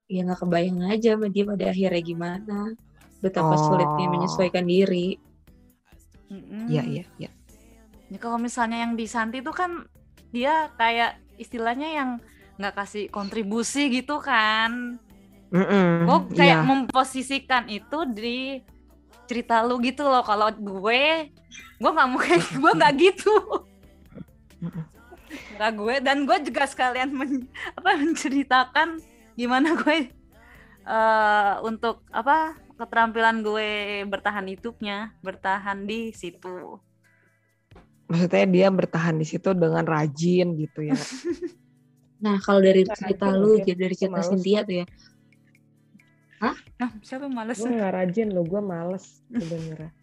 [0.08, 2.58] ya nggak kebayang aja sama dia pada akhirnya gimana.
[3.20, 3.60] Betapa oh.
[3.60, 5.18] sulitnya menyesuaikan diri
[6.68, 7.30] iya iya iya.
[8.12, 9.88] Ya, kalau misalnya yang di Santi itu kan
[10.32, 12.10] dia kayak istilahnya yang
[12.60, 15.00] nggak kasih kontribusi gitu kan.
[15.52, 16.68] Mm -mm, gue kayak yeah.
[16.68, 18.60] memposisikan itu di
[19.28, 20.24] cerita lu gitu loh.
[20.24, 21.32] Kalau gue
[21.80, 23.34] gue nggak mau kayak gue nggak gitu.
[25.56, 29.00] Nggak gue dan gue juga sekalian men, apa menceritakan
[29.36, 30.12] gimana gue
[30.84, 33.70] uh, untuk apa keterampilan gue
[34.10, 36.82] bertahan hidupnya bertahan di situ
[38.10, 40.98] maksudnya dia bertahan di situ dengan rajin gitu ya
[42.24, 44.86] nah kalau dari cerita lu jadi dari cerita Cynthia tuh ya
[46.42, 46.58] Hah?
[46.74, 47.54] Nah, siapa yang males?
[47.54, 49.94] Gue gak rajin loh, gue males sebenarnya.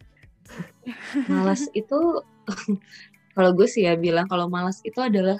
[1.30, 2.00] malas itu
[3.36, 5.38] kalau gue sih ya bilang kalau malas itu adalah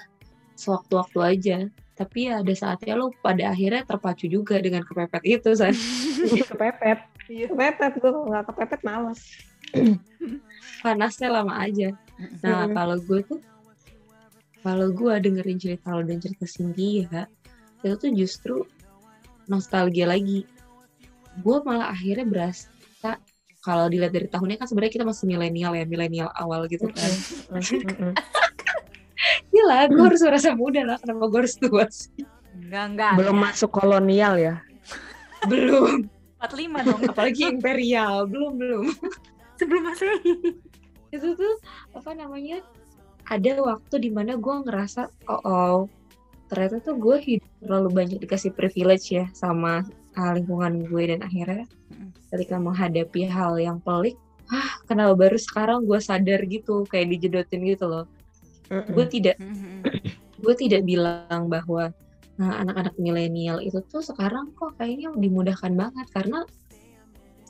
[0.55, 1.57] sewaktu-waktu aja
[2.01, 5.69] tapi ya ada saatnya lo pada akhirnya terpacu juga dengan kepepet itu saya
[6.49, 6.99] kepepet.
[7.29, 7.45] Iya.
[7.53, 9.21] kepepet gue nggak kepepet malas
[10.83, 11.93] panasnya lama aja.
[12.41, 13.39] Nah kalau gue tuh
[14.65, 17.29] kalau gue dengerin cerita lo dan cerita Cindy ya
[17.85, 18.55] itu tuh justru
[19.45, 20.49] nostalgia lagi.
[21.45, 22.67] Gue malah akhirnya berasa
[23.61, 27.11] kalau dilihat dari tahunnya kan sebenarnya kita masih milenial ya milenial awal gitu kan
[29.53, 32.11] Gila, gue harus merasa muda lah kenapa gue harus tua sih?
[32.57, 33.13] Enggak enggak.
[33.19, 33.43] Belum ya.
[33.47, 34.55] masuk kolonial ya?
[35.47, 36.07] Belum.
[36.41, 37.01] 45 dong.
[37.05, 38.85] Apalagi imperial belum belum.
[39.59, 40.19] Sebelum masuk.
[41.13, 41.55] Itu tuh
[41.93, 42.65] apa namanya
[43.29, 45.79] ada waktu di mana gue ngerasa oh, oh
[46.51, 49.87] ternyata tuh gue hidup terlalu banyak dikasih privilege ya sama
[50.19, 51.63] uh, lingkungan gue dan akhirnya
[52.27, 54.19] ketika menghadapi hal yang pelik
[54.51, 58.05] ah kenapa baru sekarang gue sadar gitu kayak dijedotin gitu loh
[58.71, 59.35] gue tidak
[60.41, 61.91] gue tidak bilang bahwa
[62.39, 66.07] nah, anak-anak milenial itu tuh sekarang kok kayaknya dimudahkan banget.
[66.15, 66.47] Karena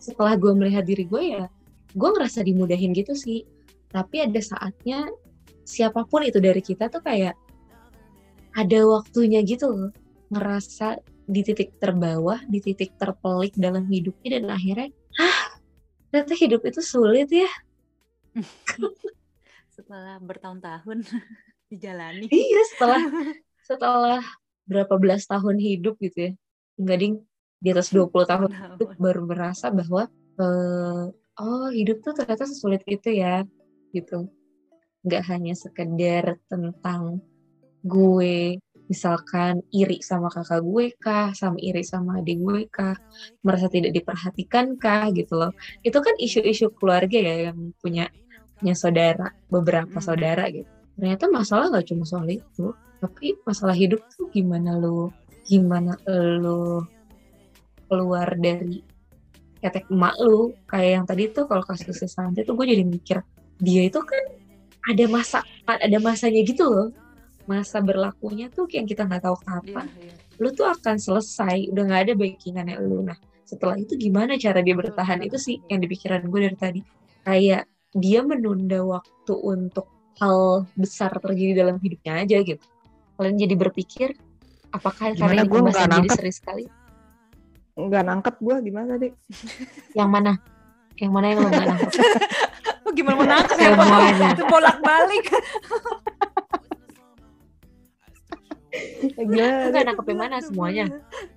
[0.01, 1.45] setelah gue melihat diri gue ya
[1.93, 3.45] gue ngerasa dimudahin gitu sih.
[3.91, 5.05] Tapi ada saatnya
[5.67, 7.38] siapa pun itu dari kita tuh kayak
[8.51, 9.91] ada waktunya gitu loh
[10.31, 15.55] ngerasa di titik terbawah di titik terpelik dalam hidupnya dan akhirnya ah
[16.12, 17.47] ternyata hidup itu sulit ya
[19.82, 20.98] setelah bertahun-tahun
[21.74, 22.30] dijalani.
[22.30, 23.02] Iya setelah
[23.65, 24.22] setelah
[24.70, 26.32] berapa belas tahun hidup gitu ya.
[26.78, 27.15] Enggak ding.
[27.62, 33.10] Di atas 20 tahun hidup baru merasa bahwa uh, oh hidup tuh ternyata sesulit itu
[33.10, 33.41] ya
[33.94, 34.30] gitu.
[35.02, 37.22] Nggak hanya sekedar tentang
[37.82, 42.94] gue misalkan iri sama kakak gue kah, sama iri sama adik gue kah,
[43.39, 45.56] merasa tidak diperhatikan kah gitu loh.
[45.80, 48.12] Itu kan isu-isu keluarga ya yang punya
[48.62, 50.06] punya saudara, beberapa hmm.
[50.06, 50.69] saudara gitu.
[51.02, 55.10] Ternyata masalah nggak cuma soal itu, tapi masalah hidup tuh gimana lo,
[55.50, 56.86] gimana lo
[57.89, 58.86] keluar dari
[59.58, 60.54] ketek emak lu.
[60.69, 63.17] Kayak yang tadi tuh kalau kasusnya Santi tuh gue jadi mikir
[63.62, 64.24] dia itu kan
[64.89, 66.89] ada masa ada masanya gitu loh.
[67.50, 69.89] Masa berlakunya tuh yang kita nggak tahu kapan.
[69.97, 70.13] Iya, iya.
[70.38, 73.02] lu tuh akan selesai udah nggak ada backingannya lu.
[73.02, 75.26] Nah setelah itu gimana cara dia bertahan?
[75.26, 76.82] Itu sih yang dipikiran gue dari tadi.
[77.21, 79.88] Kayak dia menunda waktu untuk
[80.19, 82.65] hal besar terjadi dalam hidupnya aja gitu.
[83.19, 84.10] Kalian jadi berpikir
[84.71, 86.65] apakah karena gue nggak jadi seri sekali?
[87.75, 89.10] Nggak nangkep gue gimana tadi
[89.99, 90.39] yang mana?
[90.99, 91.91] Yang mana yang lo nggak nangkep?
[92.91, 93.71] Gimana mau nangkep ya?
[94.36, 95.25] Itu bolak balik
[99.15, 99.71] Gimana?
[99.71, 100.86] Enggak nangkep mana semuanya.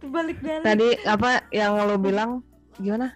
[0.02, 0.62] Balik balik.
[0.66, 2.42] Tadi apa yang lo bilang
[2.78, 3.14] gimana?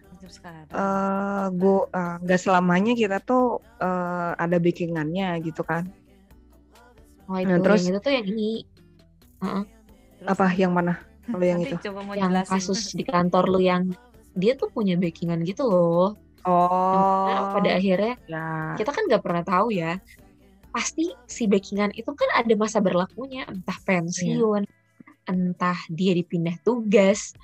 [0.74, 5.86] Uh, gue uh, nggak selamanya kita tuh uh, ada backingannya gitu kan.
[7.28, 8.50] Oh itu, nah, terus yang itu tuh yang ini.
[9.38, 9.64] Uh -uh.
[10.26, 10.98] Apa yang mana?
[11.28, 11.76] Kalau yang itu?
[11.92, 12.52] Coba mau yang jelasin.
[12.56, 13.92] kasus di kantor lu yang
[14.34, 16.16] dia tuh punya backingan gitu loh.
[16.48, 17.26] Oh.
[17.28, 18.74] Nah, pada akhirnya ya.
[18.80, 20.00] kita kan nggak pernah tahu ya.
[20.72, 24.72] Pasti si backingan itu kan ada masa berlakunya, entah pensiun, ya.
[25.28, 27.36] entah dia dipindah tugas,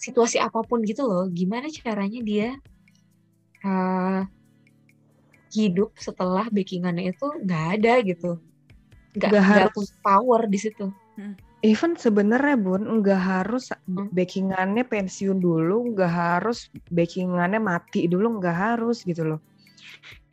[0.00, 1.28] situasi apa pun gitu loh.
[1.28, 2.48] Gimana caranya dia
[3.60, 4.24] uh,
[5.52, 8.40] hidup setelah backingannya itu nggak ada gitu,
[9.12, 10.88] nggak harus power di situ.
[11.20, 14.12] Hmm even sebenarnya bun nggak harus hmm.
[14.12, 19.40] backingannya pensiun dulu nggak harus backingannya mati dulu nggak harus gitu loh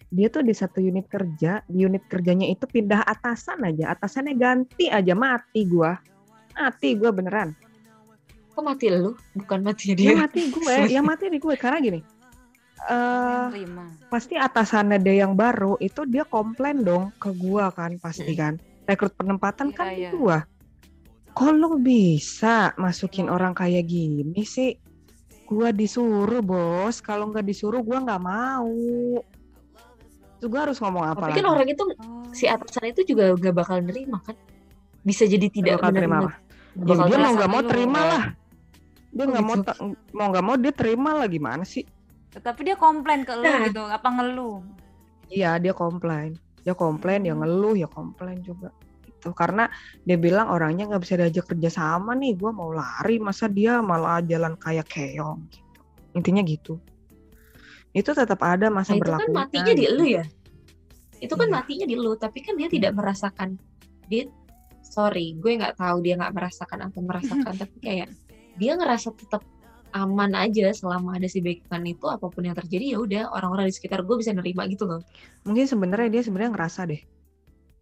[0.07, 4.87] dia tuh di satu unit kerja di unit kerjanya itu pindah atasan aja atasannya ganti
[4.87, 5.99] aja mati gua
[6.55, 7.51] mati gua beneran
[8.57, 11.99] kok mati lu bukan mati dia ya mati gue ya mati di gue karena gini
[12.89, 13.53] uh,
[14.09, 18.39] pasti atasannya dia yang baru itu dia komplain dong ke gua kan pasti hmm.
[18.41, 18.53] kan
[18.89, 20.11] rekrut penempatan ya, kan ya.
[20.13, 20.37] gua
[21.37, 24.73] kok lo bisa masukin orang kayak gini sih?
[25.45, 28.73] Gua disuruh bos, kalau nggak disuruh gua nggak mau.
[30.41, 31.85] Tuh gua harus ngomong apa Tapi kan orang itu
[32.33, 34.33] si atasan itu juga gak bakal nerima kan?
[35.05, 36.31] Bisa jadi tidak bakal terima apa?
[36.77, 38.23] Ya, dia mau nggak mau terima lah.
[39.17, 39.71] Dia nggak oh, gitu.
[39.73, 41.83] mau mau nggak mau dia terima lah gimana sih?
[42.37, 43.65] Tapi dia komplain ke nah.
[43.65, 44.61] gitu, apa ngeluh?
[45.33, 48.69] Iya dia komplain, dia komplain, ya ngeluh, ya komplain juga
[49.17, 49.65] gitu karena
[50.05, 54.21] dia bilang orangnya nggak bisa diajak kerja sama nih gue mau lari masa dia malah
[54.21, 55.81] jalan kayak keong gitu
[56.13, 56.77] intinya gitu
[57.97, 60.25] itu tetap ada masa nah, berlaku itu kan matinya di lu ya
[61.17, 61.55] itu kan iya.
[61.57, 63.57] matinya di lu tapi kan dia tidak merasakan
[64.05, 64.29] dia
[64.85, 68.07] sorry gue nggak tahu dia nggak merasakan atau merasakan tapi kayak
[68.57, 69.45] dia ngerasa tetap
[69.95, 73.73] aman aja selama ada si backingan itu apa pun yang terjadi ya udah orang-orang di
[73.73, 75.01] sekitar gue bisa nerima gitu loh.
[75.47, 77.01] Mungkin sebenarnya dia sebenarnya ngerasa deh.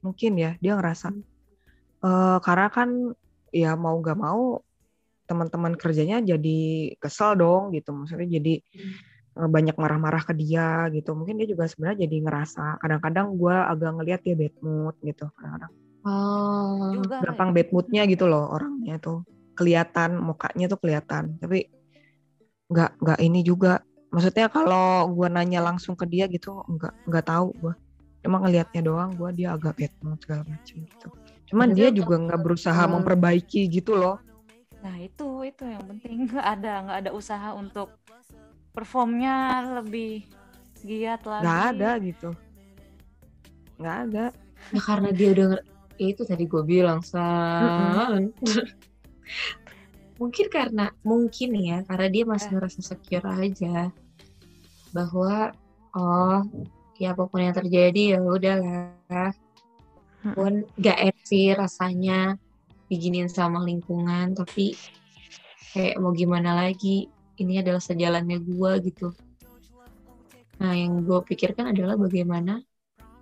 [0.06, 1.12] Mungkin ya dia ngerasa.
[2.06, 2.90] Uh, karena kan
[3.50, 4.62] ya mau gak mau
[5.26, 7.90] teman-teman kerjanya jadi kesel dong gitu.
[7.90, 9.50] Maksudnya jadi hmm.
[9.50, 11.18] banyak marah-marah ke dia gitu.
[11.18, 15.74] Mungkin dia juga sebenarnya jadi ngerasa kadang-kadang gue agak ngelihat dia bad mood gitu kadang-kadang.
[16.06, 17.02] Oh.
[17.02, 21.40] gampang bad moodnya gitu loh orangnya tuh kelihatan mukanya tuh kelihatan.
[21.40, 21.72] Tapi
[22.70, 23.82] nggak nggak ini juga.
[24.12, 27.74] Maksudnya kalau gue nanya langsung ke dia gitu nggak nggak tahu gue
[28.26, 31.08] emang ngelihatnya doang gue dia agak bad mood segala macam gitu.
[31.46, 34.18] Cuman dia juga nggak berusaha uh, memperbaiki gitu loh.
[34.82, 36.26] Nah itu itu yang penting.
[36.34, 37.94] Nggak ada nggak ada usaha untuk
[38.74, 40.26] performnya lebih
[40.82, 41.44] giat lagi.
[41.46, 42.30] Nggak ada gitu.
[43.78, 44.26] Nggak ada.
[44.74, 45.48] Ya karena dia udah
[45.96, 48.34] ya itu tadi gue bilang san
[50.16, 53.92] mungkin karena mungkin ya karena dia masih ngerasa secure aja.
[54.96, 55.52] Bahwa
[55.96, 56.42] oh
[56.96, 59.32] ya apa pun yang terjadi ya udahlah.
[60.34, 62.40] Pun gak enak sih rasanya
[62.90, 64.78] diginin sama lingkungan tapi
[65.74, 69.12] kayak mau gimana lagi ini adalah sejalannya gue gitu.
[70.64, 72.64] Nah yang gue pikirkan adalah bagaimana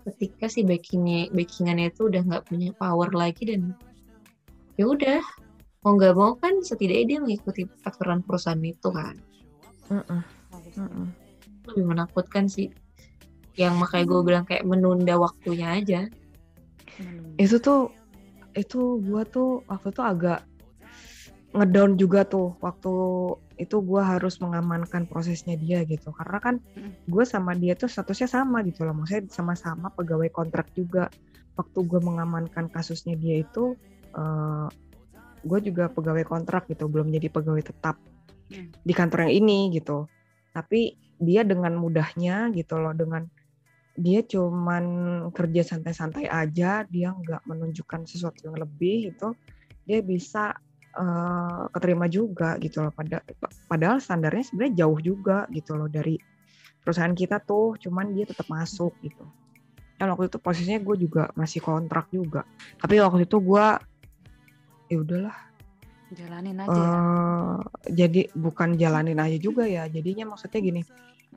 [0.04, 3.72] ketika si backingnya backingannya itu udah nggak punya power lagi dan
[4.76, 5.24] ya udah
[5.84, 9.20] mau nggak mau kan setidaknya dia mengikuti aturan perusahaan itu kan.
[9.92, 10.22] Mm-mm.
[10.80, 11.08] Mm-mm.
[11.68, 12.72] lebih menakutkan sih.
[13.60, 16.02] Yang makanya gue bilang kayak menunda waktunya aja.
[17.36, 17.92] Itu tuh
[18.56, 20.40] itu gue tuh waktu itu agak
[21.54, 22.94] ngedown juga tuh waktu
[23.62, 26.10] itu gue harus mengamankan prosesnya dia gitu.
[26.16, 26.96] Karena kan Mm.
[27.06, 28.96] gue sama dia tuh statusnya sama gitu loh.
[28.96, 31.12] Maksudnya sama-sama pegawai kontrak juga.
[31.54, 33.76] Waktu gue mengamankan kasusnya dia itu
[34.16, 34.68] eh
[35.44, 38.00] gue juga pegawai kontrak gitu belum jadi pegawai tetap
[38.54, 38.70] Hmm.
[38.86, 40.06] di kantor yang ini gitu.
[40.54, 43.26] Tapi dia dengan mudahnya gitu loh dengan
[43.94, 44.86] dia cuman
[45.30, 49.28] kerja santai-santai aja dia nggak menunjukkan sesuatu yang lebih itu
[49.86, 50.54] dia bisa
[50.94, 52.94] eh, keterima juga gitu loh.
[52.94, 53.26] Pada
[53.66, 56.18] padahal standarnya sebenarnya jauh juga gitu loh dari
[56.84, 59.26] perusahaan kita tuh cuman dia tetap masuk gitu.
[59.98, 62.44] Dan waktu itu posisinya gue juga masih kontrak juga.
[62.82, 63.66] Tapi waktu itu gue
[64.94, 65.38] ya udahlah
[66.14, 66.94] jalanin aja ya.
[66.94, 67.58] eh
[67.90, 70.82] jadi bukan jalanin aja juga ya jadinya maksudnya gini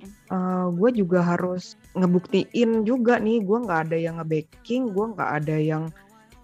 [0.04, 5.56] eh gue juga harus ngebuktiin juga nih gue nggak ada yang nge-backing gue nggak ada
[5.56, 5.84] yang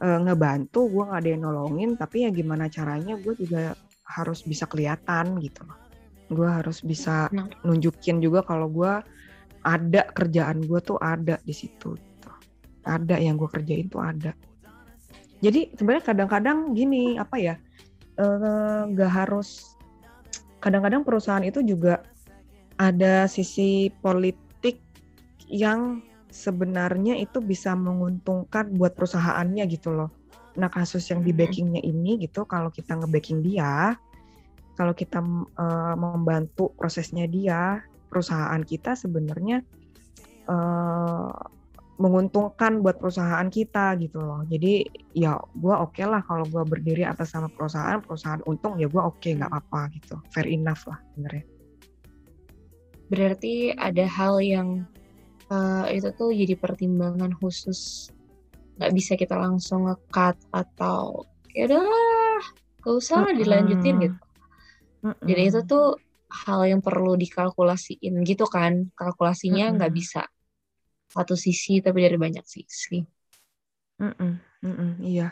[0.00, 3.76] eh, ngebantu gue nggak ada yang nolongin tapi ya gimana caranya gue juga
[4.08, 5.76] harus bisa kelihatan gitu loh
[6.32, 7.44] gue harus bisa Nah.
[7.62, 8.92] nunjukin juga kalau gue
[9.62, 12.30] ada kerjaan gue tuh ada di situ gitu.
[12.82, 14.32] ada yang gue kerjain tuh ada
[15.42, 17.54] jadi sebenarnya kadang-kadang gini apa ya
[18.16, 19.74] eh, nggak harus
[20.62, 22.06] kadang-kadang perusahaan itu juga
[22.78, 24.78] ada sisi politik
[25.50, 26.00] yang
[26.32, 30.08] sebenarnya itu bisa menguntungkan buat perusahaannya gitu loh.
[30.56, 33.98] Nah kasus yang di backingnya ini gitu, kalau kita nge-backing dia,
[34.78, 35.20] kalau kita
[35.60, 39.60] eh, membantu prosesnya dia, perusahaan kita sebenarnya
[40.48, 41.30] eh,
[42.00, 44.42] menguntungkan buat perusahaan kita gitu loh.
[44.48, 49.02] Jadi ya gue oke lah kalau gue berdiri atas sama perusahaan, perusahaan untung ya gue
[49.02, 50.16] oke nggak apa-apa gitu.
[50.32, 51.44] Fair enough lah sebenarnya.
[53.12, 54.68] berarti ada hal yang
[55.52, 58.08] eh, itu tuh jadi pertimbangan khusus
[58.80, 62.40] nggak bisa kita langsung nge-cut atau ya udahlah
[62.80, 64.04] gak usah lah dilanjutin Mm-mm.
[64.08, 64.20] gitu
[65.28, 66.00] jadi itu tuh
[66.32, 70.00] hal yang perlu dikalkulasiin gitu kan kalkulasinya nggak Mm-mm.
[70.00, 70.24] bisa
[71.12, 73.04] satu sisi tapi dari banyak sisi
[74.02, 74.34] Mm-mm,
[74.66, 75.30] mm-mm, iya.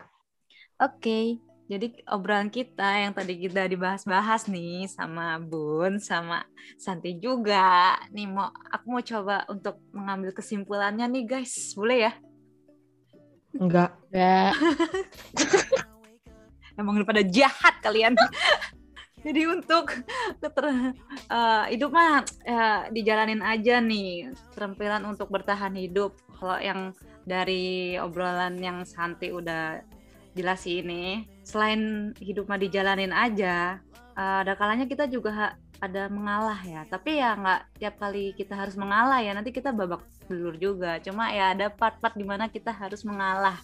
[0.79, 6.47] Oke, jadi obrolan kita yang tadi kita dibahas-bahas nih sama Bun, sama
[6.79, 7.99] Santi juga.
[8.15, 12.13] Nih mau aku mau coba untuk mengambil kesimpulannya nih guys, boleh ya?
[13.59, 13.91] Enggak.
[14.11, 14.55] nggak
[16.79, 18.15] Emang udah pada jahat kalian.
[19.21, 19.93] Jadi untuk
[20.41, 20.97] keter-
[21.29, 26.17] eh, hidup mah ya, dijalanin aja nih keterampilan untuk bertahan hidup.
[26.41, 26.97] Kalau yang
[27.29, 29.85] dari obrolan yang Santi udah
[30.33, 33.77] jelas ini, selain hidup mah dijalanin aja,
[34.17, 36.85] eh, ada kalanya kita juga ada mengalah ya.
[36.89, 39.37] Tapi ya nggak tiap kali kita harus mengalah ya.
[39.37, 40.97] Nanti kita babak belur juga.
[41.05, 43.61] Cuma ya ada part-part di mana kita harus mengalah.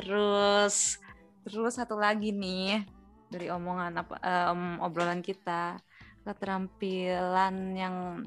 [0.00, 0.96] Terus
[1.44, 2.88] terus satu lagi nih
[3.28, 4.14] dari omongan apa
[4.52, 5.78] om- obrolan kita.
[6.24, 8.24] Keterampilan yang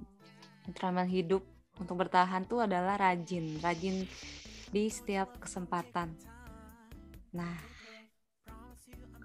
[0.70, 1.44] keterampilan hidup
[1.82, 3.58] untuk bertahan tuh adalah rajin.
[3.58, 4.06] Rajin
[4.70, 6.14] di setiap kesempatan.
[7.34, 7.56] Nah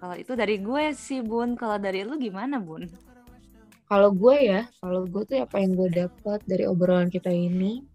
[0.03, 1.55] kalau itu dari gue sih bun.
[1.55, 2.83] Kalau dari lu gimana bun?
[3.87, 7.85] Kalau gue ya kalau gue tuh apa yang gue dapat dari obrolan kita ini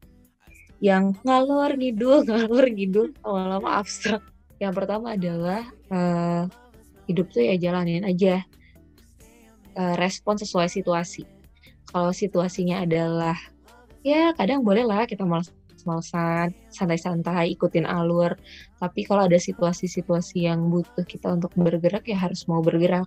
[0.79, 4.23] yang ngalor ngidul ngalor ngidul lama-lama abstrak.
[4.63, 6.43] Yang pertama adalah eh,
[7.09, 8.45] hidup tuh ya jalanin aja
[9.79, 11.23] Eh, respon sesuai situasi.
[11.87, 13.39] Kalau situasinya adalah
[14.03, 15.55] ya kadang boleh lah kita malas
[15.87, 18.35] malesan santai-santai ikutin alur.
[18.83, 23.07] Tapi kalau ada situasi-situasi yang butuh kita untuk bergerak ya harus mau bergerak.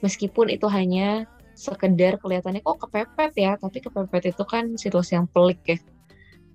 [0.00, 5.60] Meskipun itu hanya sekedar kelihatannya kok kepepet ya tapi kepepet itu kan situasi yang pelik
[5.68, 5.78] ya.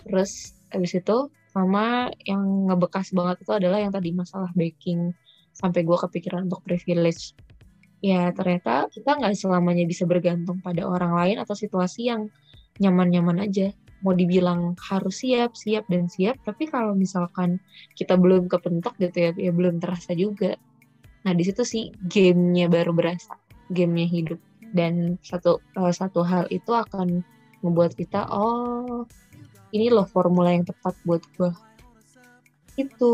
[0.01, 5.13] Terus habis itu sama yang ngebekas banget itu adalah yang tadi masalah baking
[5.53, 7.37] sampai gue kepikiran untuk privilege.
[8.03, 12.27] Ya ternyata kita nggak selamanya bisa bergantung pada orang lain atau situasi yang
[12.83, 13.71] nyaman-nyaman aja.
[14.03, 17.63] Mau dibilang harus siap siap dan siap tapi kalau misalkan
[17.95, 20.59] kita belum kepentok gitu ya ya belum terasa juga.
[21.23, 23.39] Nah di situ sih gamenya baru berasa
[23.71, 24.39] gamenya hidup.
[24.73, 27.23] Dan satu eh, satu hal itu akan
[27.63, 29.07] membuat kita oh
[29.71, 31.51] ini loh formula yang tepat buat gue
[32.77, 33.13] itu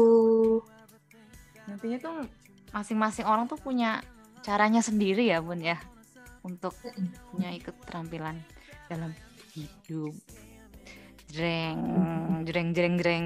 [1.69, 2.15] nantinya tuh
[2.73, 4.01] masing-masing orang tuh punya
[4.41, 5.77] caranya sendiri ya bun ya
[6.41, 6.73] untuk
[7.29, 8.39] punya ikut keterampilan
[8.89, 9.13] dalam
[9.53, 10.15] hidup
[11.29, 11.77] jreng
[12.47, 13.25] jreng jreng jreng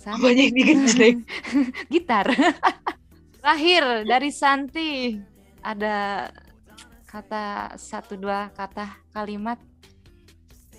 [0.00, 0.24] Santi.
[0.24, 1.16] Banyak digejreng.
[1.92, 2.24] gitar
[3.44, 5.12] terakhir dari Santi
[5.60, 6.28] ada
[7.04, 9.60] kata satu dua kata kalimat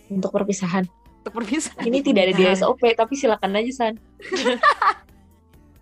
[0.10, 0.90] Untuk perpisahan.
[1.22, 2.44] untuk perpisahan Ini tidak ada di.
[2.58, 3.94] SOP, tapi silakan aja San.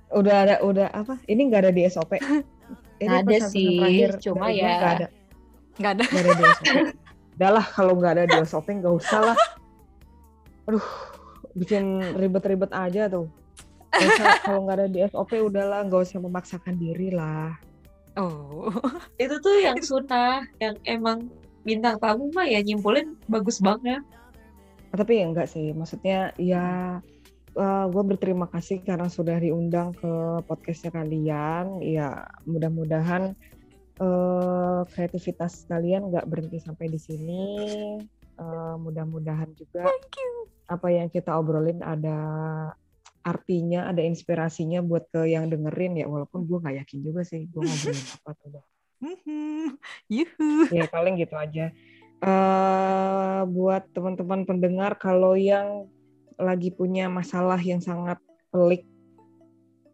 [0.09, 1.21] Udah ada udah apa?
[1.25, 2.17] Ini nggak ada di SOP.
[3.03, 5.07] Ini ada sih, terakhir cuma ya- nggak ada,
[5.79, 6.73] nggak ada nggak ada di SOP.
[7.39, 9.37] Udah lah kalau nggak ada di SOP nggak usah lah.
[10.67, 10.83] Aduh,
[11.55, 13.31] bikin ribet-ribet aja tuh.
[14.43, 17.55] Kalau nggak ada di SOP udahlah nggak usah memaksakan diri lah.
[18.19, 18.67] oh
[19.23, 21.31] Itu tuh yang sunnah, yang emang
[21.63, 24.03] bintang tamu mah ya nyimpulin bagus banget.
[24.91, 26.97] Tapi ya enggak sih, maksudnya ya
[27.65, 30.11] gue berterima kasih karena sudah diundang ke
[30.47, 31.83] podcastnya kalian.
[31.83, 33.35] Ya mudah-mudahan
[33.99, 37.45] eh, kreativitas kalian nggak berhenti sampai di sini.
[38.39, 39.87] Eh, mudah-mudahan juga
[40.69, 42.17] apa yang kita obrolin ada
[43.19, 46.07] artinya, ada inspirasinya buat ke yang dengerin ya.
[46.07, 48.63] Walaupun gue nggak yakin juga sih gue ngobrolin apa tuh.
[50.11, 51.71] yuhu ya paling gitu aja
[52.19, 55.87] eh buat teman-teman pendengar kalau yang
[56.39, 58.17] lagi punya masalah yang sangat
[58.49, 58.87] pelik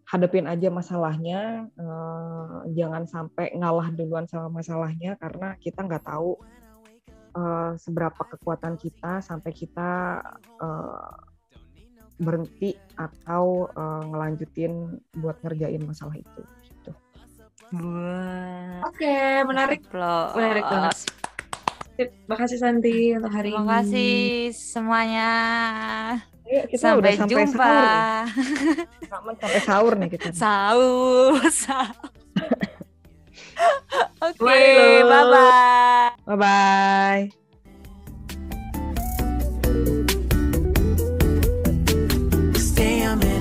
[0.06, 6.38] hadapin aja masalahnya eh, jangan sampai ngalah duluan sama masalahnya karena kita nggak tahu
[7.34, 10.22] eh, seberapa kekuatan kita sampai kita
[10.62, 11.14] eh,
[12.22, 16.92] berhenti atau eh, ngelanjutin buat ngerjain masalah itu gitu.
[17.76, 19.82] Wah, Oke, menarik.
[19.90, 20.38] Applause.
[20.38, 21.25] Menarik banget.
[21.96, 22.12] Sip.
[22.28, 25.32] Makasih Santi untuk hari Terima kasih semuanya.
[26.44, 27.72] Ayo, kita sampai udah sampai jumpa.
[29.08, 29.34] Sahur.
[29.40, 30.30] sampai sahur nih kita.
[30.36, 32.12] Sahur, sahur.
[34.28, 36.20] Oke, okay, bye-bye.
[36.28, 37.32] Bye-bye.
[42.60, 43.35] Stay a.